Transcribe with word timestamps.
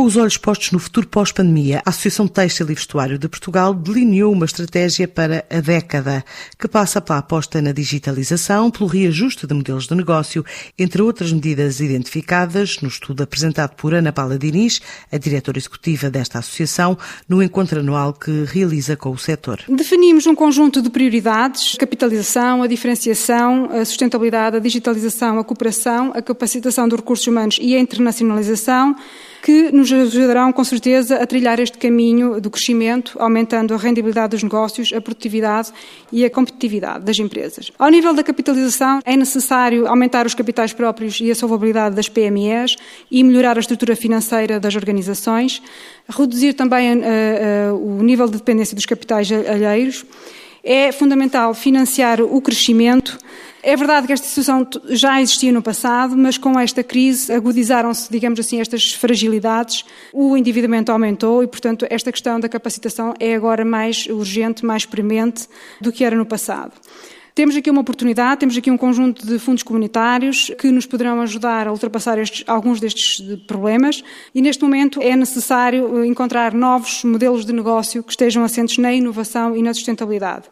Com 0.00 0.06
os 0.06 0.16
olhos 0.16 0.38
postos 0.38 0.72
no 0.72 0.78
futuro 0.78 1.06
pós-pandemia, 1.06 1.82
a 1.84 1.90
Associação 1.90 2.26
Têxtil 2.26 2.70
e 2.70 2.74
Vestuário 2.74 3.18
de 3.18 3.28
Portugal 3.28 3.74
delineou 3.74 4.32
uma 4.32 4.46
estratégia 4.46 5.06
para 5.06 5.44
a 5.50 5.60
década, 5.60 6.24
que 6.58 6.66
passa 6.66 7.02
pela 7.02 7.18
aposta 7.18 7.60
na 7.60 7.70
digitalização, 7.70 8.70
pelo 8.70 8.86
reajuste 8.86 9.46
de 9.46 9.52
modelos 9.52 9.86
de 9.86 9.94
negócio, 9.94 10.42
entre 10.78 11.02
outras 11.02 11.30
medidas 11.34 11.80
identificadas 11.80 12.80
no 12.80 12.88
estudo 12.88 13.22
apresentado 13.22 13.74
por 13.76 13.92
Ana 13.92 14.10
Paula 14.10 14.38
Diniz, 14.38 14.80
a 15.12 15.18
diretora 15.18 15.58
executiva 15.58 16.08
desta 16.08 16.38
associação, 16.38 16.96
no 17.28 17.42
encontro 17.42 17.80
anual 17.80 18.14
que 18.14 18.44
realiza 18.44 18.96
com 18.96 19.10
o 19.10 19.18
setor. 19.18 19.60
Definimos 19.68 20.26
um 20.26 20.34
conjunto 20.34 20.80
de 20.80 20.88
prioridades, 20.88 21.76
capitalização, 21.78 22.62
a 22.62 22.66
diferenciação, 22.66 23.68
a 23.70 23.84
sustentabilidade, 23.84 24.56
a 24.56 24.60
digitalização, 24.60 25.38
a 25.38 25.44
cooperação, 25.44 26.10
a 26.14 26.22
capacitação 26.22 26.88
dos 26.88 27.00
recursos 27.00 27.26
humanos 27.26 27.58
e 27.60 27.76
a 27.76 27.78
internacionalização, 27.78 28.96
que 29.42 29.70
nos 29.72 29.89
ajudarão 29.92 30.52
com 30.52 30.64
certeza 30.64 31.16
a 31.16 31.26
trilhar 31.26 31.58
este 31.60 31.78
caminho 31.78 32.40
do 32.40 32.50
crescimento, 32.50 33.16
aumentando 33.20 33.74
a 33.74 33.76
rendibilidade 33.76 34.30
dos 34.30 34.42
negócios, 34.42 34.92
a 34.92 35.00
produtividade 35.00 35.72
e 36.12 36.24
a 36.24 36.30
competitividade 36.30 37.04
das 37.04 37.18
empresas. 37.18 37.70
Ao 37.78 37.88
nível 37.90 38.14
da 38.14 38.22
capitalização, 38.22 39.00
é 39.04 39.16
necessário 39.16 39.86
aumentar 39.86 40.26
os 40.26 40.34
capitais 40.34 40.72
próprios 40.72 41.20
e 41.20 41.30
a 41.30 41.34
solvabilidade 41.34 41.94
das 41.96 42.08
PMEs 42.08 42.76
e 43.10 43.22
melhorar 43.22 43.56
a 43.56 43.60
estrutura 43.60 43.96
financeira 43.96 44.60
das 44.60 44.74
organizações, 44.74 45.62
reduzir 46.08 46.54
também 46.54 46.96
uh, 46.96 47.02
uh, 47.74 47.98
o 47.98 48.02
nível 48.02 48.26
de 48.26 48.38
dependência 48.38 48.74
dos 48.74 48.86
capitais 48.86 49.30
alheios. 49.30 50.04
É 50.62 50.92
fundamental 50.92 51.54
financiar 51.54 52.20
o 52.20 52.40
crescimento 52.40 53.18
é 53.62 53.76
verdade 53.76 54.06
que 54.06 54.12
esta 54.14 54.26
situação 54.26 54.66
já 54.88 55.20
existia 55.20 55.52
no 55.52 55.60
passado, 55.60 56.16
mas 56.16 56.38
com 56.38 56.58
esta 56.58 56.82
crise 56.82 57.30
agudizaram-se, 57.30 58.10
digamos 58.10 58.40
assim, 58.40 58.58
estas 58.58 58.94
fragilidades, 58.94 59.84
o 60.14 60.34
endividamento 60.34 60.90
aumentou 60.90 61.42
e, 61.42 61.46
portanto, 61.46 61.86
esta 61.90 62.10
questão 62.10 62.40
da 62.40 62.48
capacitação 62.48 63.12
é 63.20 63.34
agora 63.34 63.62
mais 63.62 64.06
urgente, 64.06 64.64
mais 64.64 64.86
premente 64.86 65.46
do 65.78 65.92
que 65.92 66.04
era 66.04 66.16
no 66.16 66.24
passado. 66.24 66.72
Temos 67.40 67.56
aqui 67.56 67.70
uma 67.70 67.80
oportunidade, 67.80 68.40
temos 68.40 68.54
aqui 68.54 68.70
um 68.70 68.76
conjunto 68.76 69.26
de 69.26 69.38
fundos 69.38 69.62
comunitários 69.62 70.52
que 70.58 70.70
nos 70.70 70.84
poderão 70.84 71.22
ajudar 71.22 71.66
a 71.66 71.72
ultrapassar 71.72 72.18
estes, 72.18 72.44
alguns 72.46 72.78
destes 72.80 73.22
problemas 73.46 74.04
e 74.34 74.42
neste 74.42 74.62
momento 74.62 75.00
é 75.00 75.16
necessário 75.16 76.04
encontrar 76.04 76.52
novos 76.52 77.02
modelos 77.02 77.46
de 77.46 77.54
negócio 77.54 78.02
que 78.02 78.10
estejam 78.10 78.44
assentes 78.44 78.76
na 78.76 78.92
inovação 78.92 79.56
e 79.56 79.62
na 79.62 79.72
sustentabilidade. 79.72 80.50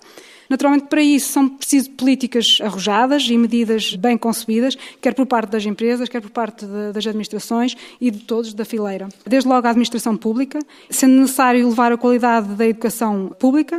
Naturalmente, 0.48 0.86
para 0.86 1.02
isso 1.02 1.30
são 1.30 1.46
precisas 1.46 1.88
políticas 1.88 2.56
arrojadas 2.62 3.24
e 3.28 3.36
medidas 3.36 3.94
bem 3.94 4.16
concebidas, 4.16 4.74
quer 4.98 5.12
por 5.12 5.26
parte 5.26 5.50
das 5.50 5.66
empresas, 5.66 6.08
quer 6.08 6.22
por 6.22 6.30
parte 6.30 6.64
de, 6.64 6.92
das 6.94 7.06
administrações 7.06 7.76
e 8.00 8.10
de 8.10 8.20
todos 8.20 8.54
da 8.54 8.64
fileira. 8.64 9.10
Desde 9.26 9.46
logo 9.46 9.66
a 9.66 9.70
administração 9.70 10.16
pública, 10.16 10.58
sendo 10.88 11.20
necessário 11.20 11.60
elevar 11.60 11.92
a 11.92 11.98
qualidade 11.98 12.48
da 12.54 12.66
educação 12.66 13.36
pública 13.38 13.76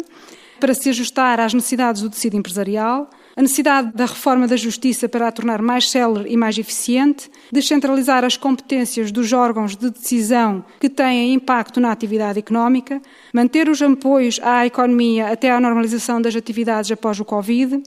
para 0.60 0.74
se 0.74 0.90
ajustar 0.90 1.40
às 1.40 1.54
necessidades 1.54 2.02
do 2.02 2.10
tecido 2.10 2.36
empresarial, 2.36 3.10
a 3.36 3.42
necessidade 3.42 3.94
da 3.94 4.06
reforma 4.06 4.48
da 4.48 4.58
justiça 4.58 5.08
para 5.08 5.28
a 5.28 5.32
tornar 5.32 5.62
mais 5.62 5.90
célere 5.90 6.30
e 6.30 6.36
mais 6.36 6.58
eficiente, 6.58 7.32
descentralizar 7.52 8.26
as 8.26 8.36
competências 8.36 9.12
dos 9.12 9.32
órgãos 9.32 9.76
de 9.76 9.90
decisão 9.90 10.66
que 10.80 10.90
têm 10.90 11.34
impacto 11.34 11.80
na 11.80 11.92
atividade 11.92 12.38
económica, 12.38 13.02
manter 13.34 13.70
os 13.70 13.82
apoios 13.82 14.40
à 14.44 14.66
economia 14.66 15.30
até 15.32 15.52
à 15.52 15.60
normalização 15.60 16.22
das 16.22 16.36
atividades 16.36 16.92
após 16.92 17.20
o 17.20 17.26
Covid, 17.26 17.82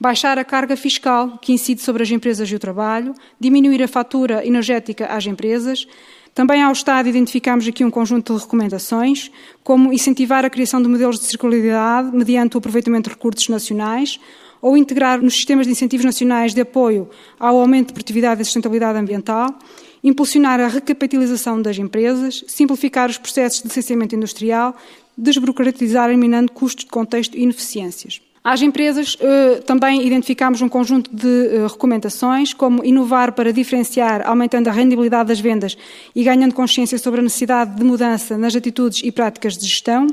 baixar 0.00 0.38
a 0.38 0.44
carga 0.44 0.76
fiscal 0.76 1.38
que 1.38 1.52
incide 1.52 1.82
sobre 1.82 2.02
as 2.02 2.10
empresas 2.10 2.50
e 2.50 2.54
o 2.54 2.58
trabalho, 2.58 3.14
diminuir 3.38 3.82
a 3.82 3.88
fatura 3.88 4.46
energética 4.46 5.06
às 5.06 5.26
empresas, 5.26 5.86
também 6.34 6.62
ao 6.62 6.72
Estado 6.72 7.08
identificamos 7.08 7.66
aqui 7.68 7.84
um 7.84 7.90
conjunto 7.90 8.34
de 8.34 8.40
recomendações, 8.40 9.30
como 9.62 9.92
incentivar 9.92 10.44
a 10.44 10.50
criação 10.50 10.82
de 10.82 10.88
modelos 10.88 11.20
de 11.20 11.26
circularidade 11.26 12.14
mediante 12.14 12.56
o 12.56 12.58
aproveitamento 12.58 13.08
de 13.08 13.14
recursos 13.14 13.48
nacionais, 13.48 14.18
ou 14.60 14.76
integrar 14.76 15.22
nos 15.22 15.34
sistemas 15.34 15.66
de 15.66 15.72
incentivos 15.72 16.04
nacionais 16.04 16.52
de 16.52 16.60
apoio 16.60 17.08
ao 17.38 17.58
aumento 17.58 17.88
de 17.88 17.92
produtividade 17.92 18.42
e 18.42 18.44
sustentabilidade 18.44 18.98
ambiental, 18.98 19.54
impulsionar 20.02 20.58
a 20.58 20.66
recapitalização 20.66 21.62
das 21.62 21.78
empresas, 21.78 22.42
simplificar 22.48 23.08
os 23.08 23.16
processos 23.16 23.62
de 23.62 23.68
licenciamento 23.68 24.16
industrial, 24.16 24.74
desburocratizar 25.16 26.08
eliminando 26.08 26.50
custos 26.50 26.84
de 26.84 26.90
contexto 26.90 27.36
e 27.36 27.42
ineficiências. 27.42 28.20
Às 28.46 28.60
empresas 28.60 29.16
eh, 29.20 29.62
também 29.64 30.06
identificamos 30.06 30.60
um 30.60 30.68
conjunto 30.68 31.10
de 31.10 31.46
eh, 31.46 31.66
recomendações, 31.66 32.52
como 32.52 32.84
inovar 32.84 33.32
para 33.32 33.50
diferenciar, 33.50 34.20
aumentando 34.26 34.68
a 34.68 34.70
rendibilidade 34.70 35.28
das 35.28 35.40
vendas 35.40 35.78
e 36.14 36.22
ganhando 36.22 36.52
consciência 36.52 36.98
sobre 36.98 37.20
a 37.20 37.22
necessidade 37.22 37.74
de 37.74 37.82
mudança 37.82 38.36
nas 38.36 38.54
atitudes 38.54 39.00
e 39.02 39.10
práticas 39.10 39.54
de 39.54 39.66
gestão, 39.66 40.06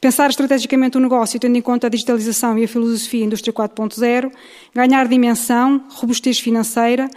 pensar 0.00 0.28
estrategicamente 0.28 0.96
o 0.96 1.00
negócio 1.00 1.38
tendo 1.38 1.56
em 1.56 1.62
conta 1.62 1.86
a 1.86 1.90
digitalização 1.90 2.58
e 2.58 2.64
a 2.64 2.68
filosofia 2.68 3.24
Indústria 3.24 3.52
4.0, 3.52 4.32
ganhar 4.74 5.06
dimensão, 5.06 5.80
robustez 5.90 6.40
financeira, 6.40 7.08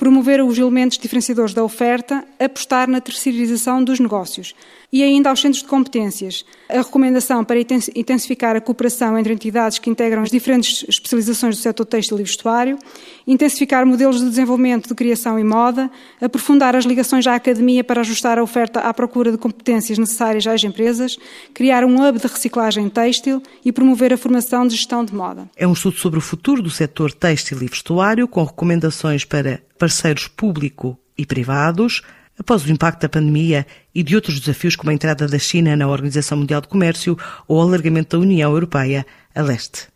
promover 0.00 0.42
os 0.42 0.56
elementos 0.56 0.96
diferenciadores 0.96 1.52
da 1.52 1.62
oferta, 1.62 2.24
apostar 2.38 2.88
na 2.88 3.02
terceirização 3.02 3.84
dos 3.84 4.00
negócios. 4.00 4.54
E 4.90 5.02
ainda 5.02 5.28
aos 5.28 5.42
centros 5.42 5.62
de 5.62 5.68
competências, 5.68 6.42
a 6.70 6.78
recomendação 6.78 7.44
para 7.44 7.60
intensificar 7.60 8.56
a 8.56 8.62
cooperação 8.62 9.18
entre 9.18 9.34
entidades 9.34 9.78
que 9.78 9.90
integram 9.90 10.22
as 10.22 10.30
diferentes 10.30 10.86
especializações 10.88 11.56
do 11.56 11.60
setor 11.60 11.84
têxtil 11.84 12.18
e 12.18 12.22
vestuário, 12.22 12.78
intensificar 13.26 13.84
modelos 13.84 14.20
de 14.20 14.30
desenvolvimento 14.30 14.88
de 14.88 14.94
criação 14.94 15.38
e 15.38 15.44
moda, 15.44 15.90
aprofundar 16.18 16.74
as 16.74 16.86
ligações 16.86 17.26
à 17.26 17.34
academia 17.34 17.84
para 17.84 18.00
ajustar 18.00 18.38
a 18.38 18.42
oferta 18.42 18.80
à 18.80 18.94
procura 18.94 19.30
de 19.30 19.36
competências 19.36 19.98
necessárias 19.98 20.46
às 20.46 20.64
empresas, 20.64 21.18
criar 21.52 21.84
um 21.84 22.02
hub 22.02 22.18
de 22.18 22.26
reciclagem 22.26 22.88
têxtil 22.88 23.42
e 23.62 23.70
promover 23.70 24.14
a 24.14 24.16
formação 24.16 24.66
de 24.66 24.76
gestão 24.76 25.04
de 25.04 25.14
moda. 25.14 25.46
É 25.54 25.68
um 25.68 25.74
estudo 25.74 25.98
sobre 25.98 26.18
o 26.18 26.22
futuro 26.22 26.62
do 26.62 26.70
setor 26.70 27.12
têxtil 27.12 27.58
e 27.60 27.66
vestuário, 27.66 28.26
com 28.26 28.42
recomendações 28.42 29.26
para 29.26 29.60
parceiros 29.80 30.28
público 30.28 30.98
e 31.16 31.24
privados, 31.24 32.02
após 32.38 32.64
o 32.64 32.70
impacto 32.70 33.00
da 33.00 33.08
pandemia 33.08 33.66
e 33.94 34.02
de 34.02 34.14
outros 34.14 34.38
desafios 34.38 34.76
como 34.76 34.90
a 34.90 34.94
entrada 34.94 35.26
da 35.26 35.38
China 35.38 35.74
na 35.74 35.88
Organização 35.88 36.36
Mundial 36.36 36.60
do 36.60 36.68
Comércio 36.68 37.16
ou 37.48 37.58
o 37.58 37.62
alargamento 37.62 38.18
da 38.18 38.22
União 38.22 38.52
Europeia 38.52 39.06
a 39.34 39.40
leste. 39.40 39.88